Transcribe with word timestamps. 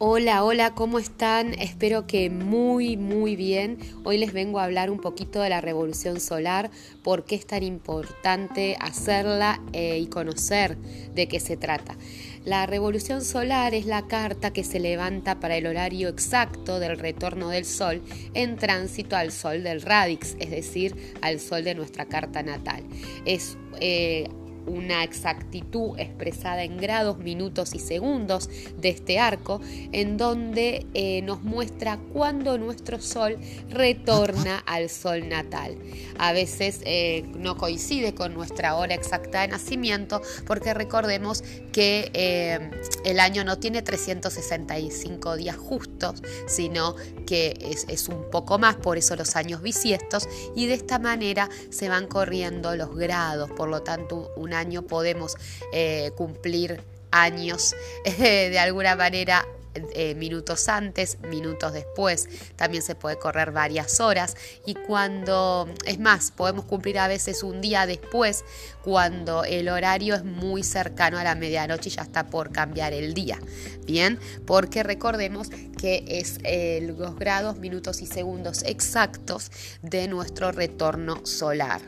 Hola, 0.00 0.44
hola, 0.44 0.76
¿cómo 0.76 1.00
están? 1.00 1.54
Espero 1.54 2.06
que 2.06 2.30
muy, 2.30 2.96
muy 2.96 3.34
bien. 3.34 3.78
Hoy 4.04 4.16
les 4.16 4.32
vengo 4.32 4.60
a 4.60 4.64
hablar 4.64 4.92
un 4.92 5.00
poquito 5.00 5.40
de 5.40 5.48
la 5.48 5.60
revolución 5.60 6.20
solar, 6.20 6.70
por 7.02 7.24
qué 7.24 7.34
es 7.34 7.48
tan 7.48 7.64
importante 7.64 8.76
hacerla 8.78 9.60
eh, 9.72 9.98
y 9.98 10.06
conocer 10.06 10.76
de 10.76 11.26
qué 11.26 11.40
se 11.40 11.56
trata. 11.56 11.96
La 12.44 12.64
revolución 12.66 13.24
solar 13.24 13.74
es 13.74 13.86
la 13.86 14.06
carta 14.06 14.52
que 14.52 14.62
se 14.62 14.78
levanta 14.78 15.40
para 15.40 15.56
el 15.56 15.66
horario 15.66 16.08
exacto 16.08 16.78
del 16.78 16.96
retorno 16.96 17.48
del 17.48 17.64
Sol 17.64 18.00
en 18.34 18.54
tránsito 18.54 19.16
al 19.16 19.32
Sol 19.32 19.64
del 19.64 19.82
radix, 19.82 20.36
es 20.38 20.50
decir, 20.52 20.94
al 21.22 21.40
Sol 21.40 21.64
de 21.64 21.74
nuestra 21.74 22.06
carta 22.06 22.44
natal. 22.44 22.84
Es 23.24 23.58
eh, 23.80 24.28
una 24.68 25.02
exactitud 25.02 25.98
expresada 25.98 26.62
en 26.62 26.76
grados, 26.76 27.18
minutos 27.18 27.74
y 27.74 27.78
segundos 27.78 28.48
de 28.76 28.90
este 28.90 29.18
arco, 29.18 29.60
en 29.92 30.16
donde 30.16 30.86
eh, 30.94 31.22
nos 31.22 31.42
muestra 31.42 31.98
cuándo 32.12 32.58
nuestro 32.58 33.00
Sol 33.00 33.38
retorna 33.70 34.58
al 34.66 34.88
Sol 34.88 35.28
natal. 35.28 35.76
A 36.18 36.32
veces 36.32 36.80
eh, 36.84 37.24
no 37.36 37.56
coincide 37.56 38.14
con 38.14 38.34
nuestra 38.34 38.76
hora 38.76 38.94
exacta 38.94 39.42
de 39.42 39.48
nacimiento, 39.48 40.22
porque 40.46 40.74
recordemos 40.74 41.42
que 41.72 42.10
eh, 42.12 42.70
el 43.04 43.20
año 43.20 43.44
no 43.44 43.58
tiene 43.58 43.82
365 43.82 45.36
días 45.36 45.56
justos, 45.56 46.22
sino 46.46 46.94
que 47.26 47.56
es, 47.60 47.86
es 47.88 48.08
un 48.08 48.30
poco 48.30 48.58
más, 48.58 48.76
por 48.76 48.98
eso 48.98 49.16
los 49.16 49.36
años 49.36 49.62
bisiestos, 49.62 50.28
y 50.54 50.66
de 50.66 50.74
esta 50.74 50.98
manera 50.98 51.48
se 51.70 51.88
van 51.88 52.06
corriendo 52.06 52.74
los 52.76 52.94
grados, 52.96 53.50
por 53.50 53.68
lo 53.68 53.82
tanto 53.82 54.30
una 54.36 54.57
año 54.58 54.82
podemos 54.82 55.36
eh, 55.72 56.10
cumplir 56.16 56.82
años 57.10 57.74
de 58.18 58.58
alguna 58.58 58.96
manera 58.96 59.46
eh, 59.92 60.14
minutos 60.14 60.68
antes, 60.68 61.18
minutos 61.20 61.72
después, 61.72 62.28
también 62.56 62.82
se 62.82 62.94
puede 62.94 63.18
correr 63.18 63.52
varias 63.52 64.00
horas. 64.00 64.36
Y 64.66 64.74
cuando, 64.74 65.68
es 65.86 65.98
más, 65.98 66.30
podemos 66.30 66.64
cumplir 66.64 66.98
a 66.98 67.08
veces 67.08 67.42
un 67.42 67.60
día 67.60 67.86
después 67.86 68.44
cuando 68.82 69.44
el 69.44 69.68
horario 69.68 70.14
es 70.14 70.24
muy 70.24 70.62
cercano 70.62 71.18
a 71.18 71.24
la 71.24 71.34
medianoche 71.34 71.90
y 71.90 71.92
ya 71.92 72.02
está 72.02 72.26
por 72.26 72.50
cambiar 72.50 72.92
el 72.92 73.14
día, 73.14 73.38
¿bien? 73.84 74.18
Porque 74.46 74.82
recordemos 74.82 75.50
que 75.80 76.04
es 76.08 76.38
eh, 76.44 76.80
los 76.96 77.16
grados, 77.16 77.58
minutos 77.58 78.00
y 78.02 78.06
segundos 78.06 78.62
exactos 78.64 79.50
de 79.82 80.08
nuestro 80.08 80.50
retorno 80.50 81.24
solar 81.24 81.80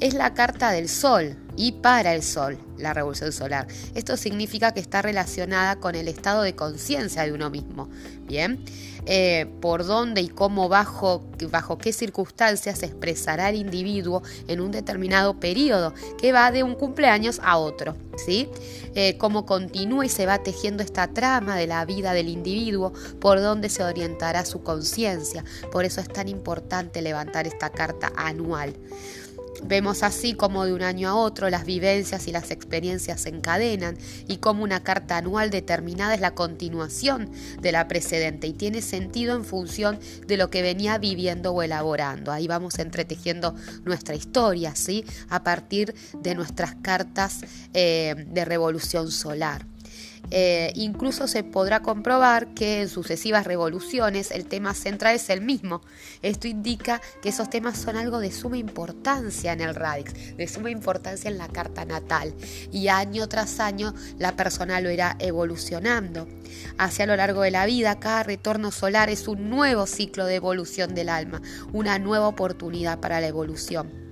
es 0.00 0.14
la 0.14 0.34
carta 0.34 0.70
del 0.70 0.88
Sol 0.88 1.36
y 1.56 1.72
para 1.72 2.14
el 2.14 2.22
Sol, 2.22 2.58
la 2.78 2.94
revolución 2.94 3.32
solar. 3.32 3.66
Esto 3.94 4.16
significa 4.16 4.72
que 4.72 4.80
está 4.80 5.02
relacionada 5.02 5.76
con 5.76 5.94
el 5.94 6.08
estado 6.08 6.42
de 6.42 6.56
conciencia 6.56 7.22
de 7.22 7.32
uno 7.32 7.50
mismo. 7.50 7.88
Bien, 8.26 8.64
eh, 9.06 9.46
por 9.60 9.84
dónde 9.84 10.20
y 10.20 10.28
cómo, 10.28 10.68
bajo, 10.68 11.22
bajo 11.50 11.78
qué 11.78 11.92
circunstancias 11.92 12.78
se 12.78 12.86
expresará 12.86 13.50
el 13.50 13.56
individuo 13.56 14.22
en 14.48 14.60
un 14.60 14.70
determinado 14.70 15.38
periodo, 15.38 15.92
que 16.16 16.32
va 16.32 16.50
de 16.50 16.62
un 16.62 16.74
cumpleaños 16.74 17.40
a 17.42 17.58
otro. 17.58 17.96
¿sí? 18.16 18.48
Eh, 18.94 19.16
cómo 19.18 19.46
continúa 19.46 20.06
y 20.06 20.08
se 20.08 20.26
va 20.26 20.42
tejiendo 20.42 20.82
esta 20.82 21.08
trama 21.08 21.56
de 21.56 21.66
la 21.66 21.84
vida 21.84 22.12
del 22.12 22.28
individuo, 22.28 22.92
por 23.20 23.40
dónde 23.40 23.68
se 23.68 23.84
orientará 23.84 24.44
su 24.44 24.62
conciencia. 24.62 25.44
Por 25.72 25.84
eso 25.84 26.00
es 26.00 26.08
tan 26.08 26.28
importante 26.28 27.02
levantar 27.02 27.46
esta 27.46 27.70
carta 27.70 28.12
anual. 28.16 28.74
Vemos 29.64 30.02
así 30.02 30.34
como 30.34 30.64
de 30.64 30.72
un 30.72 30.82
año 30.82 31.08
a 31.08 31.14
otro 31.14 31.50
las 31.50 31.64
vivencias 31.64 32.26
y 32.26 32.32
las 32.32 32.50
experiencias 32.50 33.22
se 33.22 33.28
encadenan 33.28 33.96
y 34.26 34.38
como 34.38 34.62
una 34.64 34.82
carta 34.82 35.16
anual 35.16 35.50
determinada 35.50 36.14
es 36.14 36.20
la 36.20 36.34
continuación 36.34 37.30
de 37.60 37.72
la 37.72 37.88
precedente 37.88 38.46
y 38.46 38.52
tiene 38.52 38.82
sentido 38.82 39.36
en 39.36 39.44
función 39.44 39.98
de 40.26 40.36
lo 40.36 40.50
que 40.50 40.62
venía 40.62 40.98
viviendo 40.98 41.52
o 41.52 41.62
elaborando. 41.62 42.32
Ahí 42.32 42.46
vamos 42.46 42.78
entretejiendo 42.78 43.54
nuestra 43.84 44.14
historia, 44.14 44.74
¿sí? 44.74 45.04
A 45.28 45.42
partir 45.42 45.94
de 46.20 46.34
nuestras 46.34 46.74
cartas 46.76 47.40
eh, 47.74 48.26
de 48.28 48.44
revolución 48.44 49.10
solar. 49.10 49.66
Eh, 50.30 50.72
incluso 50.74 51.26
se 51.26 51.42
podrá 51.42 51.80
comprobar 51.80 52.54
que 52.54 52.82
en 52.82 52.88
sucesivas 52.88 53.46
revoluciones 53.46 54.30
el 54.30 54.46
tema 54.46 54.74
central 54.74 55.16
es 55.16 55.30
el 55.30 55.40
mismo. 55.40 55.80
Esto 56.22 56.48
indica 56.48 57.00
que 57.22 57.30
esos 57.30 57.50
temas 57.50 57.78
son 57.78 57.96
algo 57.96 58.20
de 58.20 58.32
suma 58.32 58.58
importancia 58.58 59.52
en 59.52 59.60
el 59.60 59.74
radix, 59.74 60.36
de 60.36 60.48
suma 60.48 60.70
importancia 60.70 61.30
en 61.30 61.38
la 61.38 61.48
carta 61.48 61.84
natal. 61.84 62.34
Y 62.72 62.88
año 62.88 63.28
tras 63.28 63.60
año 63.60 63.94
la 64.18 64.36
persona 64.36 64.80
lo 64.80 64.90
irá 64.90 65.16
evolucionando. 65.18 66.28
Hacia 66.78 67.06
lo 67.06 67.16
largo 67.16 67.42
de 67.42 67.50
la 67.50 67.66
vida, 67.66 68.00
cada 68.00 68.22
retorno 68.22 68.70
solar 68.70 69.10
es 69.10 69.28
un 69.28 69.50
nuevo 69.50 69.86
ciclo 69.86 70.26
de 70.26 70.36
evolución 70.36 70.94
del 70.94 71.08
alma, 71.08 71.42
una 71.72 71.98
nueva 71.98 72.28
oportunidad 72.28 73.00
para 73.00 73.20
la 73.20 73.26
evolución 73.26 74.09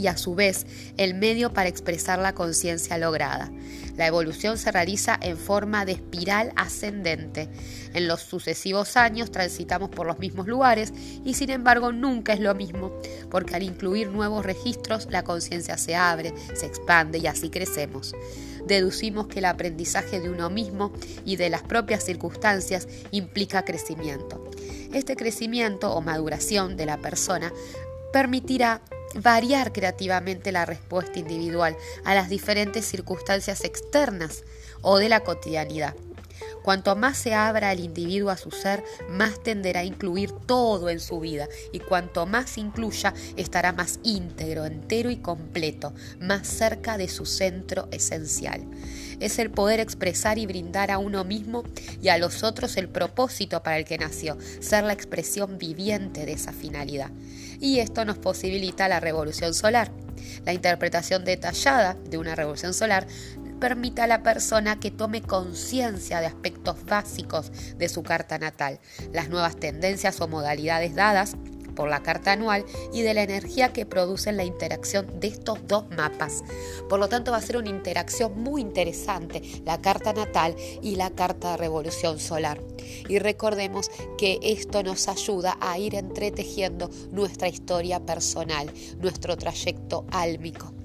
y 0.00 0.06
a 0.06 0.16
su 0.16 0.34
vez 0.34 0.66
el 0.96 1.14
medio 1.14 1.52
para 1.52 1.68
expresar 1.68 2.18
la 2.18 2.34
conciencia 2.34 2.96
lograda. 2.98 3.50
La 3.96 4.06
evolución 4.06 4.56
se 4.56 4.72
realiza 4.72 5.18
en 5.20 5.36
forma 5.36 5.84
de 5.84 5.92
espiral 5.92 6.52
ascendente. 6.56 7.50
En 7.92 8.08
los 8.08 8.20
sucesivos 8.22 8.96
años 8.96 9.30
transitamos 9.30 9.90
por 9.90 10.06
los 10.06 10.18
mismos 10.18 10.46
lugares 10.46 10.92
y 11.24 11.34
sin 11.34 11.50
embargo 11.50 11.92
nunca 11.92 12.32
es 12.32 12.40
lo 12.40 12.54
mismo, 12.54 12.92
porque 13.30 13.56
al 13.56 13.62
incluir 13.62 14.08
nuevos 14.08 14.46
registros 14.46 15.08
la 15.10 15.22
conciencia 15.22 15.76
se 15.76 15.96
abre, 15.96 16.32
se 16.54 16.64
expande 16.64 17.18
y 17.18 17.26
así 17.26 17.50
crecemos. 17.50 18.14
Deducimos 18.66 19.26
que 19.26 19.40
el 19.40 19.46
aprendizaje 19.46 20.20
de 20.20 20.30
uno 20.30 20.48
mismo 20.48 20.92
y 21.24 21.36
de 21.36 21.50
las 21.50 21.62
propias 21.62 22.04
circunstancias 22.04 22.88
implica 23.10 23.64
crecimiento. 23.64 24.50
Este 24.94 25.14
crecimiento 25.14 25.92
o 25.92 26.00
maduración 26.00 26.76
de 26.76 26.86
la 26.86 26.98
persona 26.98 27.52
permitirá 28.12 28.82
variar 29.14 29.72
creativamente 29.72 30.52
la 30.52 30.66
respuesta 30.66 31.18
individual 31.18 31.76
a 32.04 32.14
las 32.14 32.28
diferentes 32.28 32.84
circunstancias 32.86 33.64
externas 33.64 34.44
o 34.82 34.98
de 34.98 35.08
la 35.08 35.20
cotidianidad. 35.20 35.94
Cuanto 36.62 36.94
más 36.96 37.16
se 37.16 37.34
abra 37.34 37.72
el 37.72 37.80
individuo 37.80 38.30
a 38.30 38.36
su 38.36 38.50
ser, 38.50 38.84
más 39.08 39.42
tenderá 39.42 39.80
a 39.80 39.84
incluir 39.84 40.32
todo 40.32 40.90
en 40.90 41.00
su 41.00 41.20
vida 41.20 41.48
y 41.72 41.80
cuanto 41.80 42.26
más 42.26 42.58
incluya, 42.58 43.14
estará 43.36 43.72
más 43.72 43.98
íntegro, 44.02 44.66
entero 44.66 45.10
y 45.10 45.16
completo, 45.16 45.94
más 46.20 46.46
cerca 46.46 46.98
de 46.98 47.08
su 47.08 47.26
centro 47.26 47.88
esencial. 47.90 48.64
Es 49.20 49.38
el 49.38 49.50
poder 49.50 49.80
expresar 49.80 50.38
y 50.38 50.46
brindar 50.46 50.90
a 50.90 50.98
uno 50.98 51.24
mismo 51.24 51.64
y 52.02 52.08
a 52.08 52.18
los 52.18 52.42
otros 52.42 52.76
el 52.76 52.88
propósito 52.88 53.62
para 53.62 53.78
el 53.78 53.84
que 53.84 53.98
nació, 53.98 54.38
ser 54.60 54.84
la 54.84 54.92
expresión 54.92 55.58
viviente 55.58 56.24
de 56.24 56.32
esa 56.32 56.52
finalidad. 56.52 57.10
Y 57.60 57.80
esto 57.80 58.04
nos 58.04 58.18
posibilita 58.18 58.88
la 58.88 59.00
revolución 59.00 59.52
solar. 59.52 59.92
La 60.44 60.52
interpretación 60.52 61.24
detallada 61.24 61.96
de 62.08 62.18
una 62.18 62.34
revolución 62.34 62.74
solar 62.74 63.06
permite 63.60 64.02
a 64.02 64.06
la 64.06 64.22
persona 64.22 64.80
que 64.80 64.90
tome 64.90 65.22
conciencia 65.22 66.20
de 66.20 66.26
aspectos 66.26 66.84
básicos 66.84 67.52
de 67.76 67.88
su 67.88 68.02
carta 68.02 68.38
natal, 68.38 68.80
las 69.12 69.28
nuevas 69.28 69.56
tendencias 69.56 70.20
o 70.20 70.28
modalidades 70.28 70.94
dadas 70.94 71.36
por 71.74 71.88
la 71.88 72.02
carta 72.02 72.32
anual 72.32 72.64
y 72.92 73.02
de 73.02 73.14
la 73.14 73.22
energía 73.22 73.72
que 73.72 73.86
produce 73.86 74.32
la 74.32 74.44
interacción 74.44 75.20
de 75.20 75.28
estos 75.28 75.66
dos 75.66 75.84
mapas. 75.96 76.42
Por 76.88 76.98
lo 76.98 77.08
tanto, 77.08 77.30
va 77.30 77.38
a 77.38 77.42
ser 77.42 77.56
una 77.56 77.70
interacción 77.70 78.42
muy 78.42 78.60
interesante 78.60 79.40
la 79.64 79.80
carta 79.80 80.12
natal 80.12 80.56
y 80.82 80.96
la 80.96 81.10
carta 81.10 81.52
de 81.52 81.56
revolución 81.56 82.18
solar. 82.18 82.60
Y 83.08 83.18
recordemos 83.18 83.90
que 84.18 84.38
esto 84.42 84.82
nos 84.82 85.08
ayuda 85.08 85.56
a 85.60 85.78
ir 85.78 85.94
entretejiendo 85.94 86.90
nuestra 87.12 87.48
historia 87.48 88.00
personal, 88.00 88.70
nuestro 89.00 89.36
trayecto 89.36 90.04
álmico. 90.10 90.79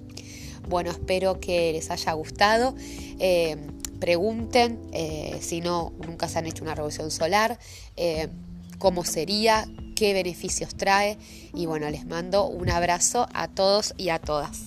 Bueno, 0.68 0.92
espero 0.92 1.40
que 1.40 1.74
les 1.74 1.92
haya 1.92 2.14
gustado. 2.14 2.76
Eh, 3.20 3.58
pregunten 4.00 4.80
eh, 4.92 5.38
si 5.42 5.62
no, 5.62 5.94
nunca 6.06 6.28
se 6.28 6.40
han 6.40 6.46
hecho 6.46 6.64
una 6.64 6.76
revolución 6.76 7.12
solar, 7.12 7.58
eh, 7.96 8.28
cómo 8.78 9.04
sería, 9.04 9.68
qué 9.96 10.14
beneficios 10.14 10.76
trae. 10.76 11.18
Y 11.54 11.66
bueno, 11.66 11.90
les 11.90 12.06
mando 12.06 12.46
un 12.48 12.70
abrazo 12.70 13.28
a 13.34 13.48
todos 13.48 13.94
y 13.98 14.10
a 14.10 14.20
todas. 14.20 14.64